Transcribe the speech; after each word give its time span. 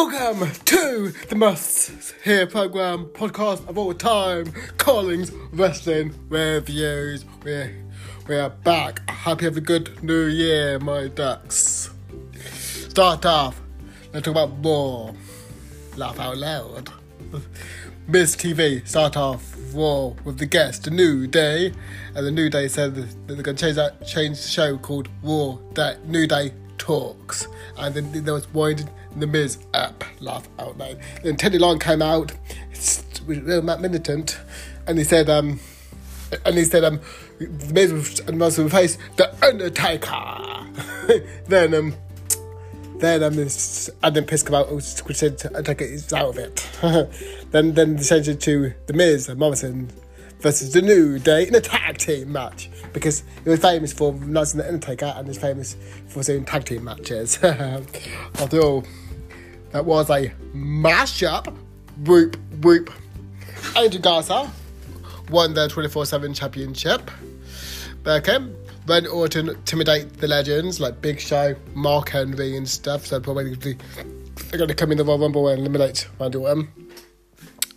Welcome 0.00 0.52
to 0.66 1.12
the 1.28 1.34
Must 1.34 2.14
Hear 2.22 2.46
program 2.46 3.06
podcast 3.06 3.68
of 3.68 3.76
all 3.76 3.92
time, 3.92 4.52
Collins 4.76 5.32
Wrestling 5.50 6.14
Reviews. 6.28 7.24
We're, 7.42 7.84
we're 8.28 8.48
back. 8.48 9.10
Happy 9.10 9.46
have 9.46 9.56
a 9.56 9.60
good 9.60 10.00
new 10.04 10.26
year, 10.26 10.78
my 10.78 11.08
ducks. 11.08 11.90
Start 12.44 13.26
off, 13.26 13.60
let's 14.12 14.24
talk 14.24 14.36
about 14.36 14.64
Raw. 14.64 15.14
Laugh 15.96 16.20
out 16.20 16.38
loud. 16.38 16.92
Miz 18.06 18.36
TV 18.36 18.86
start 18.86 19.16
off 19.16 19.52
Raw 19.74 20.12
with 20.24 20.38
the 20.38 20.46
guest, 20.46 20.84
The 20.84 20.92
New 20.92 21.26
Day, 21.26 21.72
and 22.14 22.24
the 22.24 22.30
New 22.30 22.48
Day 22.48 22.68
said 22.68 22.94
that 22.94 23.26
they're 23.26 23.42
going 23.42 23.56
to 23.56 23.60
change 23.60 23.74
that 23.74 24.06
change 24.06 24.40
the 24.42 24.48
show 24.48 24.78
called 24.78 25.08
Raw 25.24 25.58
That 25.74 26.06
New 26.06 26.28
Day 26.28 26.52
Talks, 26.78 27.48
and 27.76 27.96
then 27.96 28.24
there 28.24 28.34
was 28.34 28.46
winding 28.54 28.88
the 29.16 29.26
Miz 29.26 29.58
app. 29.74 30.04
Laugh 30.20 30.48
out 30.58 30.78
loud. 30.78 30.98
Then 31.22 31.36
Teddy 31.36 31.58
Long 31.58 31.78
came 31.78 32.02
out 32.02 32.32
with 33.26 33.46
Matt 33.64 33.80
Militant, 33.80 34.38
and 34.86 34.98
he 34.98 35.04
said, 35.04 35.28
um, 35.28 35.60
and 36.44 36.56
he 36.56 36.64
said, 36.64 36.84
um, 36.84 37.00
the 37.38 37.72
Miz 37.72 37.92
was, 37.92 38.20
and 38.20 38.40
in 38.40 38.68
face 38.68 38.98
the 39.16 39.34
Undertaker. 39.44 41.26
then 41.46 41.74
um. 41.74 41.94
Then 42.98 43.22
um, 43.22 43.38
Adam 44.02 44.24
Pearce 44.24 44.42
came 44.42 44.56
out, 44.56 44.72
which 44.72 45.16
said 45.16 45.40
Undertaker 45.54 45.84
is 45.84 46.12
out 46.12 46.30
of 46.30 46.38
it. 46.38 46.68
then 47.52 47.74
then 47.74 47.94
they 47.94 48.02
changed 48.02 48.28
it 48.28 48.40
to 48.40 48.74
the 48.86 48.92
Miz 48.92 49.28
and 49.28 49.38
Morrison 49.38 49.88
versus 50.40 50.72
the 50.72 50.82
New 50.82 51.18
Day 51.18 51.46
in 51.46 51.54
a 51.54 51.60
tag 51.60 51.98
team 51.98 52.32
match 52.32 52.70
because 52.92 53.22
he 53.44 53.50
was 53.50 53.60
famous 53.60 53.92
for 53.92 54.12
announcing 54.12 54.58
the 54.58 54.66
Undertaker 54.66 55.12
and 55.16 55.28
is 55.28 55.38
famous 55.38 55.76
for 56.08 56.22
doing 56.22 56.44
tag 56.44 56.64
team 56.64 56.84
matches. 56.84 57.38
All, 57.44 58.84
that 59.72 59.84
was 59.84 60.10
a 60.10 60.32
mashup. 60.54 61.54
Whoop 62.04 62.36
whoop. 62.62 62.92
Angel 63.76 64.00
Garza 64.00 64.50
won 65.30 65.54
the 65.54 65.68
24 65.68 66.06
7 66.06 66.32
championship. 66.34 67.10
Okay. 68.06 68.38
Red 68.86 69.06
Orton 69.06 69.50
intimidate 69.50 70.14
the 70.14 70.26
legends 70.26 70.80
like 70.80 71.02
Big 71.02 71.20
Show, 71.20 71.54
Mark 71.74 72.08
Henry, 72.08 72.56
and 72.56 72.66
stuff. 72.66 73.04
So 73.04 73.20
probably 73.20 73.54
they're 73.54 73.76
going 74.56 74.68
to 74.68 74.74
come 74.74 74.90
in 74.92 74.96
the 74.96 75.04
Royal 75.04 75.18
Rumble 75.18 75.48
and 75.48 75.60
eliminate 75.60 76.08
Randy 76.18 76.38
Orton. 76.38 76.68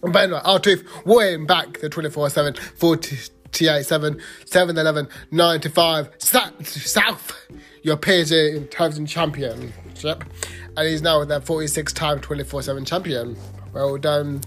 But 0.02 0.16
anyway, 0.16 0.42
R-Truth 0.44 1.06
win 1.06 1.46
back 1.46 1.80
the 1.80 1.90
24 1.90 2.30
7, 2.30 2.56
48 2.76 3.86
7, 3.86 4.22
7 4.46 4.78
11, 4.78 5.08
95, 5.32 6.10
South 6.20 7.48
European 7.84 8.68
Television 8.68 9.06
Championship. 9.06 10.24
And 10.78 10.88
he's 10.88 11.02
now 11.02 11.24
the 11.24 11.42
46 11.42 11.94
time 11.94 12.20
24 12.20 12.64
7 12.64 12.86
champion. 12.86 13.38
Well 13.74 13.98
done 13.98 14.42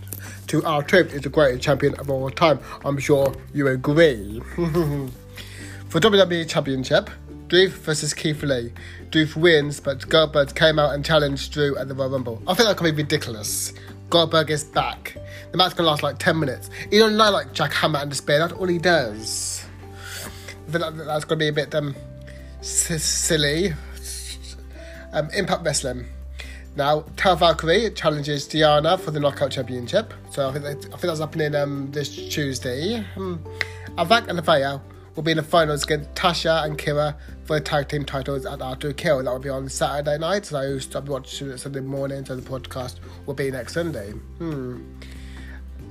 to 0.49 0.63
R-Truth, 0.65 1.13
He's 1.13 1.23
the 1.23 1.29
greatest 1.31 1.63
champion 1.63 1.95
of 1.95 2.11
all 2.11 2.29
time. 2.31 2.59
I'm 2.85 2.99
sure 2.99 3.35
you 3.53 3.69
agree. 3.69 4.41
For 5.89 6.01
WWE 6.01 6.49
Championship, 6.49 7.09
Drew 7.49 7.69
versus 7.69 8.13
Keith 8.13 8.43
Lee. 8.43 8.73
Drew 9.11 9.27
wins, 9.37 9.79
but 9.81 10.09
Goldberg 10.09 10.55
came 10.55 10.79
out 10.79 10.95
and 10.95 11.05
challenged 11.05 11.53
Drew 11.53 11.77
at 11.79 11.89
the 11.89 11.95
Royal 11.95 12.11
Rumble. 12.11 12.43
I 12.49 12.55
think 12.55 12.69
that 12.69 12.77
could 12.77 12.97
be 12.97 13.03
ridiculous. 13.03 13.73
Goldberg 14.15 14.49
is 14.53 14.63
back. 14.63 15.17
The 15.51 15.59
match 15.59 15.75
can 15.75 15.87
last 15.87 16.05
like 16.05 16.19
10 16.21 16.39
minutes. 16.39 16.71
He 16.89 16.99
don't 16.99 17.17
know 17.17 17.33
like 17.33 17.53
Jack 17.53 17.73
Hammer 17.73 17.99
and 17.99 18.09
Despair, 18.09 18.39
that's 18.39 18.53
all 18.53 18.69
he 18.69 18.79
does. 18.79 19.67
That, 20.69 20.97
that's 20.97 21.25
going 21.25 21.37
to 21.41 21.45
be 21.45 21.49
a 21.49 21.53
bit 21.53 21.75
um, 21.75 21.97
silly. 22.61 23.75
Um, 25.13 25.31
Impact 25.31 25.65
Wrestling. 25.65 26.07
Now, 26.77 27.01
Taya 27.17 27.37
Valkyrie 27.37 27.91
challenges 27.91 28.47
Diana 28.47 28.97
for 28.99 29.11
the 29.11 29.19
Knockout 29.19 29.51
Championship. 29.51 30.15
So 30.31 30.49
I 30.49 30.53
think, 30.53 30.65
that, 30.65 30.77
I 30.77 30.91
think 30.91 31.01
that's 31.01 31.19
happening 31.19 31.57
um, 31.57 31.91
this 31.91 32.15
Tuesday. 32.15 33.05
Um, 33.17 33.45
Havok 33.99 34.29
and 34.29 34.39
Avaya 34.39 34.81
will 35.15 35.23
be 35.23 35.31
in 35.31 35.37
the 35.37 35.43
finals 35.43 35.85
against 35.85 36.15
Tasha 36.15 36.65
and 36.65 36.79
Kiera 36.79 37.15
for 37.45 37.59
the 37.59 37.65
tag 37.65 37.89
team 37.89 38.05
titles 38.05 38.47
at 38.47 38.61
Hard 38.61 38.81
to 38.81 38.93
Kill. 38.95 39.23
That 39.23 39.31
will 39.31 39.39
be 39.39 39.49
on 39.49 39.69
Saturday 39.69 40.19
night, 40.19 40.47
so 40.47 40.79
I'll 40.95 41.01
be 41.03 41.11
watching 41.11 41.51
it 41.51 41.59
Sunday 41.59 41.81
morning, 41.81 42.25
so 42.25 42.37
the 42.37 42.43
podcast 42.43 42.99
will 43.27 43.35
be 43.35 43.51
next 43.51 43.75
Sunday. 43.75 44.11
Hmm. 44.11 44.83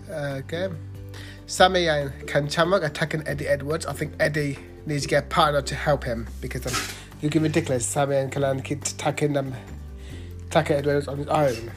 Okay. 0.10 0.70
Sammy 1.46 1.88
and 1.88 2.12
Ken 2.28 2.50
Shamrock 2.50 2.84
attacking 2.84 3.28
Eddie 3.28 3.48
Edwards. 3.48 3.86
I 3.86 3.94
think 3.94 4.14
Eddie 4.20 4.60
needs 4.86 5.04
to 5.04 5.10
get 5.10 5.26
a 5.26 5.28
partner 5.28 5.62
to 5.62 5.76
help 5.76 6.04
him 6.04 6.28
because 6.42 6.66
um, 6.66 6.98
you 7.22 7.30
get 7.30 7.42
ridiculous. 7.42 7.86
Sammy 7.86 8.18
and 8.18 8.32
Ken 8.32 8.62
keep 8.62 8.82
attacking 8.82 9.34
them, 9.34 9.54
attacking 10.48 10.78
Edwards 10.78 11.08
on 11.08 11.18
his 11.18 11.28
own. 11.28 11.72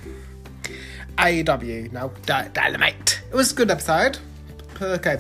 AEW 1.19 1.93
now, 1.93 2.09
Dynamite. 2.25 3.21
It 3.31 3.35
was 3.35 3.53
a 3.53 3.55
good 3.55 3.71
episode. 3.71 4.19
Okay. 4.81 5.19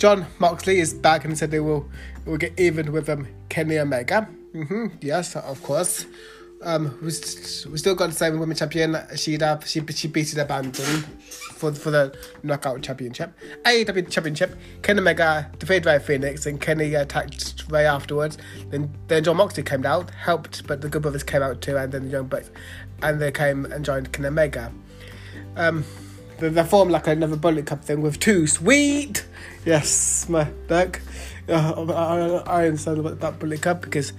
Jon 0.00 0.24
Moxley 0.38 0.78
is 0.78 0.94
back 0.94 1.26
and 1.26 1.36
said 1.36 1.50
they 1.50 1.60
will 1.60 1.86
will 2.24 2.38
get 2.38 2.58
even 2.58 2.90
with 2.90 3.10
um, 3.10 3.28
Kenny 3.50 3.78
Omega. 3.78 4.26
Mm-hmm. 4.54 4.86
Yes, 5.02 5.36
of 5.36 5.62
course. 5.62 6.06
Um, 6.62 6.98
we, 7.02 7.10
st- 7.10 7.70
we 7.70 7.76
still 7.76 7.94
got 7.94 8.08
the 8.08 8.14
same 8.14 8.38
women 8.38 8.56
champion. 8.56 8.96
She'd 9.14 9.42
have 9.42 9.68
she 9.68 9.84
she 9.88 10.08
beat 10.08 10.28
the 10.28 10.40
Abandon 10.40 11.02
for 11.52 11.74
for 11.74 11.90
the 11.90 12.16
knockout 12.42 12.80
championship. 12.80 13.34
AEW 13.66 14.10
championship. 14.10 14.56
Kenny 14.80 15.00
Omega 15.00 15.50
defeated 15.58 15.84
Rey 15.84 15.98
Fenix 15.98 16.46
and 16.46 16.58
Kenny 16.58 16.94
attacked 16.94 17.64
Ray 17.68 17.84
afterwards. 17.84 18.38
Then 18.70 18.90
then 19.08 19.22
Jon 19.22 19.36
Moxley 19.36 19.64
came 19.64 19.84
out, 19.84 20.08
helped, 20.12 20.66
but 20.66 20.80
the 20.80 20.88
Good 20.88 21.02
Brothers 21.02 21.24
came 21.24 21.42
out 21.42 21.60
too, 21.60 21.76
and 21.76 21.92
then 21.92 22.06
the 22.06 22.10
Young 22.10 22.26
Bucks, 22.26 22.50
and 23.02 23.20
they 23.20 23.32
came 23.32 23.66
and 23.66 23.84
joined 23.84 24.12
Kenny 24.14 24.28
Omega. 24.28 24.72
Um, 25.56 25.84
they, 26.48 26.64
formed 26.64 26.90
like 26.90 27.06
another 27.06 27.36
Bullet 27.36 27.66
Club 27.66 27.82
thing 27.82 28.00
with 28.00 28.18
two 28.18 28.46
sweet 28.46 29.24
Yes, 29.64 30.28
my 30.28 30.44
duck. 30.68 31.00
Uh, 31.48 32.42
I, 32.46 32.62
I, 32.62 32.66
understand 32.66 32.98
about 32.98 33.20
that 33.20 33.38
Bullet 33.38 33.60
Club 33.60 33.82
because, 33.82 34.12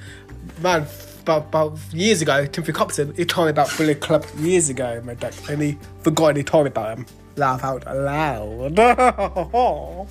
man, 0.61 0.85
about, 1.21 1.45
about 1.45 1.79
years 1.91 2.21
ago, 2.21 2.45
Timothy 2.45 2.73
Copson, 2.73 3.15
he 3.15 3.25
told 3.25 3.47
me 3.47 3.51
about 3.51 3.75
Bullet 3.75 4.01
Club 4.01 4.25
years 4.37 4.69
ago, 4.69 5.01
my 5.03 5.15
duck, 5.15 5.33
and 5.49 5.61
he 5.61 5.77
forgot 6.01 6.29
and 6.29 6.37
he 6.37 6.43
told 6.43 6.65
me 6.65 6.69
about 6.69 6.97
him. 6.97 7.05
Laugh 7.37 7.63
out 7.63 7.85
loud. 7.87 8.77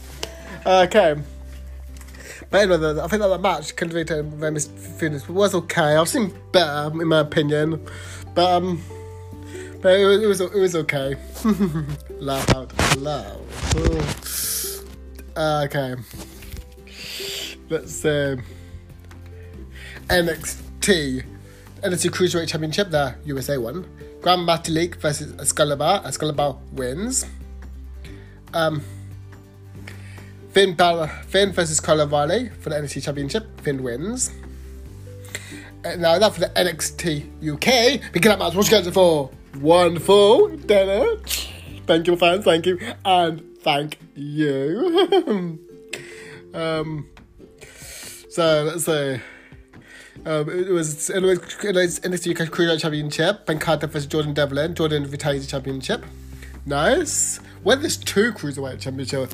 okay. 0.66 1.16
But 2.50 2.60
anyway, 2.60 3.00
I 3.00 3.06
think 3.06 3.22
that, 3.22 3.28
that 3.28 3.41
match, 3.41 3.76
Kendrick 3.76 4.10
and 4.10 4.41
Remus 4.41 4.66
Phoenix, 4.66 5.28
was 5.28 5.54
okay. 5.54 5.94
I've 5.94 6.09
seen 6.09 6.34
better, 6.50 6.91
in 7.00 7.06
my 7.06 7.20
opinion. 7.20 7.87
But, 8.34 8.50
um, 8.50 8.82
but 9.82 9.98
it 9.98 10.06
was, 10.06 10.22
it 10.22 10.26
was, 10.26 10.41
it 10.41 10.60
was 10.60 10.76
okay. 10.76 11.16
Laugh 12.18 12.54
out 12.54 12.96
loud. 12.98 13.41
Uh, 15.36 15.64
okay. 15.64 15.94
Let's 17.68 17.94
say 17.94 18.36
NXT 20.08 21.24
NXT 21.82 22.10
Cruiserweight 22.10 22.48
Championship, 22.48 22.90
the 22.90 23.14
USA 23.24 23.56
one. 23.56 23.86
Gran 24.20 24.40
Metalik 24.40 24.96
versus 24.96 25.32
Excalibur. 25.40 26.02
Excalibur 26.04 26.56
wins. 26.72 27.24
Um, 28.52 28.82
Finn 30.50 30.74
Balor, 30.74 31.08
Finn 31.26 31.52
versus 31.52 31.80
Kyle 31.80 32.00
O'Reilly 32.00 32.50
for 32.60 32.69
the 32.69 32.76
NXT 32.76 33.04
Championship. 33.04 33.60
Finn 33.62 33.82
wins. 33.82 34.30
And 35.84 36.02
now 36.02 36.19
that 36.19 36.34
for 36.34 36.40
the 36.40 36.48
NXT 36.48 37.54
UK, 37.54 38.12
because 38.12 38.30
that 38.30 38.38
match 38.38 38.54
was 38.54 38.66
scheduled 38.66 38.92
for 38.92 39.30
one 39.59 39.99
full 39.99 40.49
dinner. 40.56 41.16
Thank 41.87 42.06
you, 42.06 42.16
fans. 42.16 42.44
Thank 42.44 42.66
you, 42.66 42.78
and 43.05 43.59
thank 43.59 43.99
you. 44.15 45.59
um, 46.55 47.09
so 48.28 48.65
let's 48.65 48.84
say 48.84 49.20
um, 50.26 50.49
it 50.50 50.69
was 50.69 51.11
it 51.11 51.23
was, 51.23 51.41
NXT 52.00 52.37
Cruiserweight 52.37 52.81
Championship. 52.81 53.47
Ben 53.47 53.58
Carter 53.58 53.87
versus 53.87 54.06
Jordan 54.06 54.35
Devlin. 54.35 54.75
Jordan 54.75 55.11
retains 55.11 55.47
the 55.47 55.50
championship. 55.50 56.05
Nice. 56.67 57.38
When 57.62 57.81
there's 57.81 57.96
two 57.96 58.32
Cruiserweight 58.32 58.81
Championship 58.81 59.31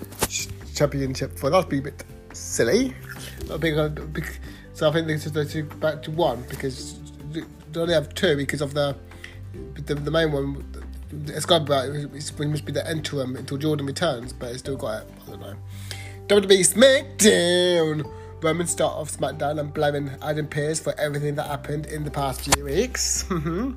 championship 0.75 1.39
for 1.39 1.51
that'd 1.51 1.69
be 1.69 1.79
a 1.79 1.83
bit 1.83 2.05
silly. 2.33 2.95
So 3.49 4.89
I 4.89 4.93
think 4.93 5.07
they 5.07 5.49
should 5.49 5.81
back 5.81 6.03
to 6.03 6.11
one 6.11 6.45
because 6.49 7.01
they 7.33 7.81
only 7.81 7.95
have 7.95 8.15
two 8.15 8.37
because 8.37 8.61
of 8.61 8.75
the 8.75 8.97
the, 9.75 9.95
the 9.95 10.11
main 10.11 10.33
one 10.33 10.65
it's 11.29 11.47
got 11.47 11.63
about 11.63 11.89
it 11.89 12.13
must 12.13 12.65
be 12.65 12.73
the 12.73 12.91
interim 12.91 13.37
until 13.37 13.57
Jordan 13.57 13.87
returns, 13.87 14.33
but 14.33 14.51
it's 14.51 14.59
still 14.59 14.77
got 14.77 15.03
it. 15.03 15.11
I 15.27 15.31
don't 15.31 15.41
know. 15.41 15.57
WWE 16.27 16.75
SmackDown. 16.75 18.13
Roman 18.43 18.67
start 18.67 18.95
off 18.95 19.17
SmackDown 19.17 19.59
and 19.59 19.73
blaming 19.73 20.11
Adam 20.21 20.47
Pearce 20.47 20.79
for 20.79 20.99
everything 21.01 21.37
that 21.37 21.47
happened 21.47 21.87
in 21.87 22.05
the 22.05 22.11
past 22.11 22.41
few 22.43 22.65
weeks. 22.65 23.25
Mm-hmm. 23.37 23.73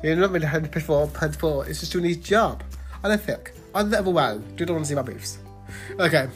You're 0.00 0.14
not 0.14 0.30
really 0.30 0.46
had 0.46 0.70
before, 0.70 1.10
had 1.20 1.32
before. 1.32 1.66
It's 1.66 1.80
just 1.80 1.90
doing 1.90 2.04
his 2.04 2.18
job. 2.18 2.62
I 3.02 3.08
don't 3.08 3.20
think. 3.20 3.52
I 3.74 3.82
don't 3.82 3.92
ever 3.92 4.10
well. 4.10 4.38
Do 4.38 4.64
not 4.64 4.74
want 4.74 4.84
to 4.84 4.88
see 4.88 4.94
my 4.94 5.02
beefs. 5.02 5.38
Okay. 5.98 6.28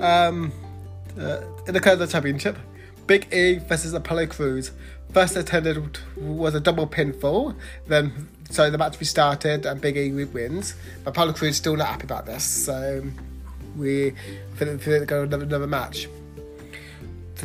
Um, 0.00 0.50
uh, 1.16 1.40
in 1.68 1.74
the 1.74 1.80
Canada 1.80 2.08
Championship, 2.08 2.58
Big 3.08 3.32
E 3.34 3.54
versus 3.54 3.94
Apollo 3.94 4.26
Crews. 4.28 4.70
First 5.12 5.34
attended 5.34 5.98
was 6.16 6.54
a 6.54 6.60
double 6.60 6.86
pinfall. 6.86 7.56
Then, 7.86 8.28
so 8.50 8.70
the 8.70 8.78
match 8.78 9.00
restarted 9.00 9.66
and 9.66 9.80
Big 9.80 9.96
E 9.96 10.12
wins. 10.24 10.74
But 11.02 11.10
Apollo 11.10 11.32
Crews 11.32 11.56
still 11.56 11.74
not 11.74 11.88
happy 11.88 12.04
about 12.04 12.26
this. 12.26 12.44
So 12.44 13.02
we 13.76 14.10
think 14.56 14.82
they're 14.82 15.04
going 15.06 15.30
to 15.30 15.36
another, 15.36 15.44
another 15.44 15.66
match. 15.66 16.06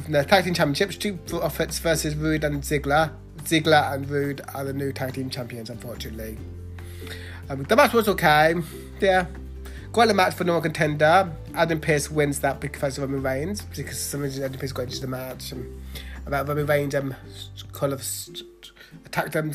The 0.10 0.26
tag 0.26 0.44
team 0.44 0.54
championships: 0.54 0.98
Two 0.98 1.14
Profits 1.14 1.80
versus 1.80 2.14
Roode 2.16 2.44
and 2.44 2.62
Ziggler. 2.62 3.12
Ziggler 3.44 3.94
and 3.94 4.10
Roode 4.10 4.42
are 4.54 4.66
the 4.66 4.74
new 4.74 4.92
tag 4.92 5.14
team 5.14 5.30
champions, 5.30 5.70
unfortunately. 5.70 6.38
Um, 7.50 7.64
the 7.64 7.76
match 7.76 7.94
was 7.94 8.08
okay. 8.10 8.56
Yeah, 9.00 9.28
quite 9.94 10.10
a 10.10 10.14
match 10.14 10.34
for 10.34 10.44
number 10.44 10.62
contender. 10.62 11.32
Adam 11.54 11.80
Pearce 11.80 12.10
wins 12.10 12.40
that 12.40 12.60
because 12.60 12.98
of 12.98 13.04
Roman 13.04 13.24
Reigns 13.24 13.62
because 13.62 14.00
some 14.00 14.26
Adam 14.26 14.54
Pearce 14.54 14.72
got 14.72 14.84
into 14.84 15.00
the 15.00 15.08
match. 15.08 15.52
And 15.52 15.82
about 16.26 16.48
Roman 16.48 16.66
Reigns 16.66 16.96
um, 16.96 17.16
kind 17.72 17.94
of 17.94 18.04
attacked 19.06 19.34
them, 19.34 19.54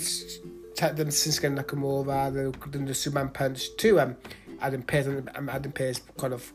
attacked 0.73 0.97
them 0.97 1.09
Shinsuke 1.09 1.59
Nakamura, 1.59 2.33
then 2.73 2.85
the 2.87 2.95
Superman 2.95 3.31
punch 3.31 3.77
to 3.79 4.01
um, 4.01 4.17
Adam 4.61 4.83
Pearce, 4.83 5.07
and 5.07 5.29
um, 5.35 5.49
Adam 5.49 5.73
Pearce 5.73 6.01
kind 6.17 6.33
of 6.33 6.53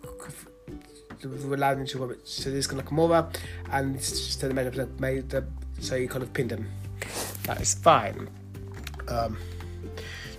allowed 1.24 1.78
him 1.78 1.86
to 1.86 1.98
Robert 2.00 2.24
Shinsuke 2.24 2.82
Nakamura, 2.82 3.36
and 3.72 4.02
so 4.02 4.48
they 4.48 4.54
made 4.54 5.00
made 5.00 5.30
the, 5.30 5.46
so 5.80 6.00
he 6.00 6.08
kind 6.08 6.24
of 6.24 6.32
pinned 6.34 6.52
him. 6.52 6.72
That 7.44 7.60
is 7.60 7.74
fine. 7.74 8.30
Um, 9.10 9.38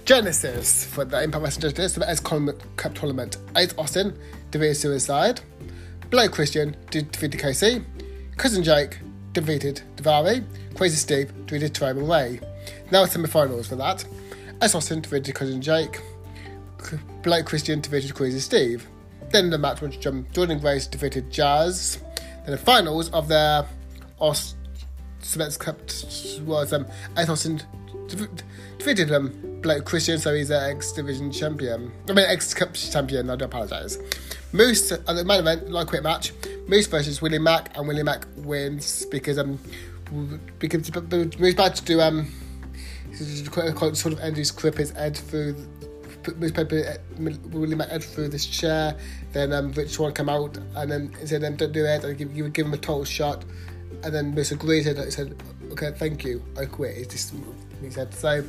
Genesis 0.05 0.85
for 0.85 1.07
the 1.07 1.23
Impact 1.23 1.43
Wrestling 1.43 1.73
Genesis, 1.75 1.95
the 1.95 2.09
S 2.09 2.21
Cup 2.21 2.95
Tournament. 2.95 3.39
Ace 3.57 3.75
Austin 3.79 4.19
defeated 4.51 4.75
Suicide. 4.75 5.41
Blake 6.11 6.31
Christian 6.31 6.77
defeated 6.91 7.41
Casey. 7.41 7.83
Cousin 8.37 8.63
Jake 8.63 8.99
defeated 9.33 9.81
Daivari. 9.97 10.45
Crazy 10.77 10.97
Steve 10.97 11.33
defeated 11.47 11.75
Tribal 11.75 12.07
Ray. 12.07 12.39
Now 12.91 13.07
semi 13.07 13.29
finals 13.29 13.69
for 13.69 13.77
that. 13.77 14.05
Ace 14.63 14.75
Austin 14.75 15.01
defeated 15.01 15.35
Cousin 15.35 15.63
Jake. 15.63 16.01
Blake 17.23 17.47
Christian 17.47 17.81
defeated 17.81 18.15
Crazy 18.15 18.41
Steve. 18.41 18.87
Then 19.31 19.49
the 19.49 19.57
match 19.57 19.81
went 19.81 20.01
to 20.01 20.11
Jordynne 20.11 20.61
Grace 20.61 20.87
defeated 20.87 21.31
Jazz. 21.31 21.99
Then 22.45 22.51
the 22.51 22.59
finals 22.59 23.09
of 23.11 23.29
the 23.29 23.65
Os 24.21 24.55
Cements 25.21 25.57
Cup 25.57 25.79
was 26.45 26.75
um, 26.75 26.87
Ace 27.17 27.31
Austin 27.31 27.63
defeated 28.79 29.13
um, 29.13 29.33
Blake 29.63 29.85
Christian, 29.85 30.19
so 30.19 30.35
he's 30.35 30.51
an 30.51 30.77
X 30.77 30.93
Division 30.93 31.33
champion. 31.33 31.93
I 32.09 32.13
mean, 32.13 32.27
X 32.27 32.55
Cup 32.55 32.75
champion, 32.75 33.31
I 33.31 33.37
do 33.37 33.47
apologise. 33.47 33.99
Moose, 34.53 34.93
at 34.93 35.07
the 35.07 35.25
main 35.25 35.41
event, 35.41 35.71
like 35.71 35.89
quick 35.89 36.03
match, 36.03 36.33
Moose 36.69 36.87
versus 36.87 37.21
Willie 37.21 37.39
Mack, 37.39 37.77
and 37.77 37.89
Willie 37.89 38.03
Mack 38.03 38.27
wins 38.37 39.05
because 39.07 39.39
um 39.39 39.59
because 40.59 40.95
Moose 41.41 41.55
about 41.55 41.75
to 41.77 41.85
do 41.85 42.01
um 42.01 42.31
sort 43.09 44.07
of 44.07 44.21
end 44.21 44.37
his 44.37 44.51
clip 44.51 44.77
his 44.77 44.91
head 44.91 45.17
through 45.17 45.57
Moose 46.37 46.53
paper 46.53 46.99
Willie 47.19 47.75
Mack 47.75 47.89
head 47.89 48.05
through 48.05 48.29
this 48.29 48.47
chair. 48.47 48.97
Then 49.33 49.53
um 49.53 49.73
Rich 49.73 49.91
Swann 49.91 50.13
come 50.13 50.29
out 50.29 50.57
and 50.77 50.91
then 50.91 51.13
he 51.21 51.27
said, 51.27 51.43
um, 51.43 51.57
"Don't 51.57 51.73
do 51.73 51.85
it." 51.85 52.05
And 52.05 52.17
give, 52.17 52.53
give 52.53 52.67
him 52.67 52.75
a 52.75 52.79
total 52.79 53.05
shot. 53.05 53.45
And 54.03 54.15
then 54.15 54.35
Moose 54.35 54.53
agreed. 54.53 54.87
And 54.87 55.05
He 55.05 55.11
said, 55.11 55.37
"Okay, 55.73 55.93
thank 55.97 56.25
you. 56.25 56.45
I 56.59 56.67
quit." 56.67 56.97
It's 56.97 57.15
just 57.15 57.35
he 57.85 57.91
said. 57.91 58.15
So 58.15 58.45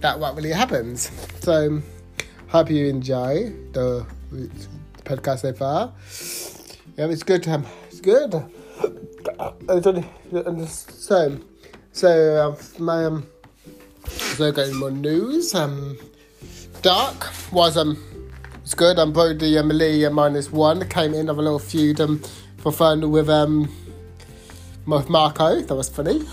that 0.00 0.18
what 0.18 0.34
really 0.36 0.52
happens. 0.52 1.10
So 1.40 1.82
hope 2.48 2.70
you 2.70 2.86
enjoy 2.86 3.52
the 3.72 4.06
podcast 5.04 5.40
so 5.40 5.52
far. 5.52 5.92
Yeah, 6.96 7.12
it's 7.12 7.22
good. 7.22 7.46
Um, 7.48 7.66
it's 7.90 8.00
good. 8.00 8.34
So, 10.68 11.38
so 11.92 12.48
um, 12.48 12.84
my 12.84 13.04
um, 13.04 13.26
so 14.06 14.52
getting 14.52 14.76
more 14.76 14.90
news. 14.90 15.54
Um, 15.54 15.98
Dark 16.82 17.30
was 17.52 17.76
um, 17.76 18.02
it's 18.62 18.74
good. 18.74 18.98
I'm 18.98 19.08
um, 19.08 19.12
Brody 19.12 19.58
um, 19.58 19.68
Lee 19.68 20.08
minus 20.08 20.52
one 20.52 20.88
came 20.88 21.14
in 21.14 21.28
of 21.28 21.38
a 21.38 21.42
little 21.42 21.58
feud 21.58 22.00
um 22.00 22.22
for 22.58 22.72
fun 22.72 23.10
with 23.10 23.28
um 23.28 23.72
with 24.86 25.08
Marco. 25.08 25.60
That 25.60 25.74
was 25.74 25.88
funny. 25.88 26.24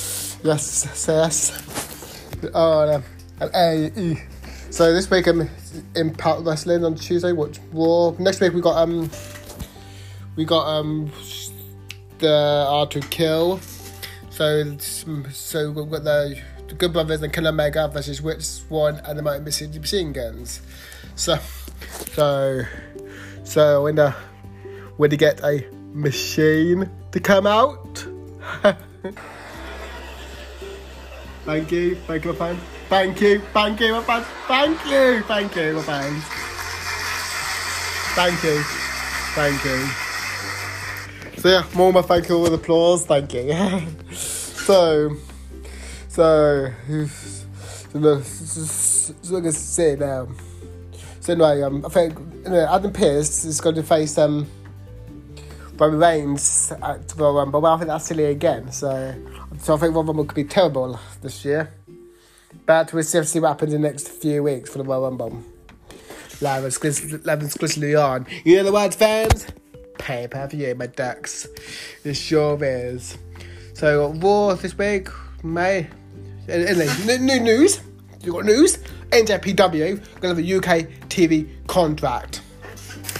Yes, 0.46 1.04
yes. 1.08 2.38
Oh, 2.54 3.02
and 3.40 3.50
AE. 3.52 4.22
So 4.70 4.92
this 4.92 5.10
week 5.10 5.26
I'm 5.26 5.40
in 5.40 5.50
Impact 5.96 6.42
Wrestling 6.42 6.84
on 6.84 6.94
Tuesday. 6.94 7.32
Watch 7.32 7.58
Raw. 7.72 8.12
Next 8.20 8.40
week 8.40 8.52
we 8.52 8.60
got 8.60 8.76
um 8.76 9.10
we 10.36 10.44
got 10.44 10.68
um 10.68 11.10
the 12.18 12.64
Hard 12.68 12.92
to 12.92 13.00
Kill. 13.00 13.58
So 14.30 14.78
so 14.78 15.72
we've 15.72 15.90
got 15.90 16.04
the, 16.04 16.40
the 16.68 16.74
Good 16.76 16.92
Brothers 16.92 17.22
and 17.22 17.32
Killer 17.32 17.50
Mega 17.50 17.88
versus 17.88 18.20
Rich 18.20 18.44
Swann 18.44 19.00
and 19.04 19.18
the 19.18 19.22
Mighty 19.24 19.42
Machine 19.42 20.12
Guns. 20.12 20.62
So 21.16 21.40
so 22.12 22.62
so 23.42 23.82
when 23.82 23.96
the 23.96 24.12
when 24.96 25.10
to 25.10 25.16
get 25.16 25.42
a 25.42 25.68
machine 25.92 26.88
to 27.10 27.18
come 27.18 27.48
out. 27.48 28.06
Thank 31.46 31.70
you. 31.70 31.94
Thank 31.94 32.24
you, 32.24 32.32
my 32.32 32.38
fans. 32.38 32.60
Thank 32.88 33.20
you. 33.20 33.38
Thank 33.52 33.80
you, 33.80 33.92
my 33.92 34.02
fans. 34.02 34.26
Thank 34.48 34.84
you. 34.86 35.22
Thank 35.22 35.56
you, 35.56 35.74
my 35.74 35.82
fans. 35.82 36.24
Thank 38.16 38.42
you. 38.42 38.62
Thank 39.36 39.64
you. 39.64 41.40
So 41.40 41.48
yeah, 41.48 41.64
more 41.76 41.92
my 41.92 42.02
thank 42.02 42.28
you 42.28 42.40
with 42.40 42.52
applause. 42.52 43.06
Thank 43.06 43.32
you. 43.34 43.52
so, 44.12 45.14
so, 46.08 46.72
so, 47.92 48.20
so, 48.22 49.14
so, 49.22 49.50
say 49.50 49.94
now. 49.94 50.26
So 51.20 51.32
anyway, 51.34 51.62
um, 51.62 51.86
I 51.86 51.88
think 51.90 52.18
anyway, 52.44 52.66
Adam 52.68 52.92
Pearce 52.92 53.44
is 53.44 53.60
going 53.60 53.76
to 53.76 53.84
face 53.84 54.18
um, 54.18 54.48
Roman 55.78 56.00
Reigns 56.00 56.72
at 56.82 57.12
Royal 57.16 57.34
Rumble. 57.34 57.60
Well, 57.60 57.72
um, 57.72 57.76
I 57.76 57.78
think 57.80 57.88
that's 57.88 58.06
silly 58.06 58.24
again. 58.24 58.72
So 58.72 59.14
so 59.58 59.74
I 59.74 59.78
think 59.78 59.94
Royal 59.94 60.04
Rumble 60.04 60.24
could 60.24 60.34
be 60.34 60.44
terrible 60.44 60.98
this 61.22 61.44
year. 61.44 61.72
But 62.64 62.92
we'll 62.92 63.02
see, 63.02 63.40
what 63.40 63.48
happens 63.48 63.72
in 63.72 63.82
the 63.82 63.88
next 63.88 64.08
few 64.08 64.42
weeks 64.42 64.70
for 64.70 64.78
the 64.78 64.84
Royal 64.84 65.02
Rumble. 65.02 65.42
Live 66.40 66.64
exclusively 66.64 67.94
on. 67.94 68.26
You 68.44 68.56
know 68.56 68.64
the 68.64 68.72
words, 68.72 68.96
fans? 68.96 69.46
Pay 69.98 70.28
per 70.28 70.46
view, 70.48 70.74
my 70.74 70.86
ducks. 70.86 71.46
It 72.04 72.14
sure 72.14 72.58
is. 72.62 73.16
So, 73.74 74.12
Raw 74.12 74.54
this 74.54 74.76
week, 74.76 75.08
May. 75.42 75.88
Anyway, 76.48 76.88
new 77.18 77.40
news. 77.40 77.80
You 78.22 78.32
got 78.32 78.44
news? 78.44 78.78
NJPW 79.10 80.20
to 80.20 80.26
have 80.28 80.38
a 80.38 80.42
UK 80.42 80.88
TV 81.08 81.48
contract. 81.66 82.42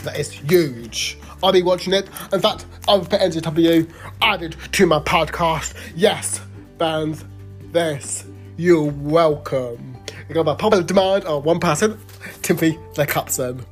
That 0.05 0.19
is 0.19 0.31
huge. 0.31 1.19
I'll 1.43 1.53
be 1.53 1.63
watching 1.63 1.93
it. 1.93 2.09
In 2.33 2.41
fact, 2.41 2.67
I'll 2.89 3.01
put 3.01 3.21
NJW 3.21 3.91
added 4.23 4.57
to 4.73 4.87
my 4.87 4.99
podcast. 5.01 5.75
Yes, 5.95 6.41
fans, 6.79 7.25
this, 7.73 8.25
you're 8.57 8.91
welcome. 8.91 9.97
I 10.29 10.33
got 10.33 10.47
my 10.47 10.55
popular 10.55 10.83
demand 10.83 11.25
of 11.25 11.45
one 11.45 11.61
person, 11.61 11.99
Timothy 12.43 12.79
the 12.95 13.07
Capson. 13.07 13.65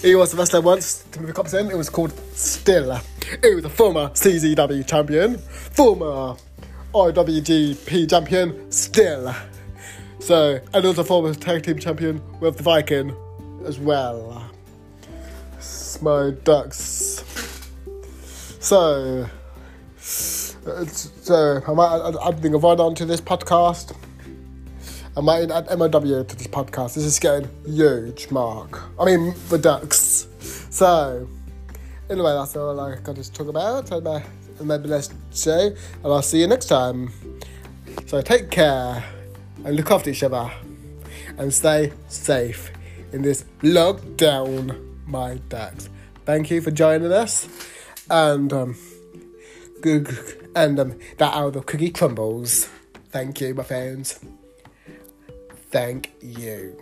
He 0.00 0.14
was 0.14 0.32
the 0.32 0.38
wrestler 0.38 0.60
once, 0.60 1.04
Timothy 1.12 1.32
Capson. 1.32 1.70
It 1.70 1.76
was 1.76 1.90
called 1.90 2.12
Still. 2.34 3.00
He 3.42 3.54
was 3.54 3.64
a 3.64 3.70
former 3.70 4.08
CZW 4.08 4.86
champion, 4.86 5.38
former 5.38 6.36
IWGP 6.94 8.10
champion, 8.10 8.72
Still. 8.72 9.34
So, 10.18 10.60
and 10.72 10.84
also 10.84 11.04
former 11.04 11.34
tag 11.34 11.64
team 11.64 11.78
champion 11.78 12.22
with 12.40 12.56
the 12.56 12.62
Viking 12.62 13.14
as 13.64 13.78
well. 13.78 14.51
My 16.00 16.30
ducks. 16.44 17.24
So, 18.60 19.26
uh, 20.66 20.84
so 20.86 21.60
I 21.66 21.72
might 21.72 21.96
add 22.06 22.80
on 22.80 22.94
to 22.94 23.04
this 23.04 23.20
podcast. 23.20 23.96
I 25.16 25.20
might 25.20 25.50
add 25.50 25.66
MOW 25.78 25.88
to 25.90 26.36
this 26.36 26.46
podcast. 26.46 26.94
This 26.94 27.04
is 27.04 27.18
getting 27.18 27.50
huge, 27.66 28.30
Mark. 28.30 28.80
I 28.98 29.04
mean, 29.04 29.34
the 29.48 29.58
ducks. 29.58 30.28
So, 30.70 31.28
anyway, 32.08 32.32
that's 32.32 32.56
all 32.56 32.78
I 32.80 32.96
got 32.96 33.16
to 33.16 33.32
talk 33.32 33.48
about. 33.48 33.90
And 33.90 34.06
uh, 34.06 34.20
my, 34.60 34.78
maybe 34.78 34.88
let's 34.88 35.10
say, 35.30 35.66
and 35.66 36.06
I'll 36.06 36.22
see 36.22 36.40
you 36.40 36.46
next 36.46 36.66
time. 36.66 37.12
So, 38.06 38.22
take 38.22 38.50
care 38.50 39.04
and 39.64 39.76
look 39.76 39.90
after 39.90 40.10
each 40.10 40.22
other 40.22 40.50
and 41.36 41.52
stay 41.52 41.92
safe 42.08 42.70
in 43.12 43.22
this 43.22 43.44
lockdown, 43.60 44.91
my 45.06 45.36
ducks. 45.48 45.88
Thank 46.24 46.50
you 46.50 46.60
for 46.60 46.70
joining 46.70 47.12
us 47.12 47.48
and 48.10 48.52
um, 48.52 48.76
and 49.84 50.78
um, 50.80 50.98
that 51.18 51.34
how 51.34 51.50
the 51.50 51.62
cookie 51.62 51.90
crumbles. 51.90 52.68
Thank 53.10 53.40
you, 53.40 53.54
my 53.54 53.62
friends. 53.62 54.20
Thank 55.70 56.12
you. 56.20 56.76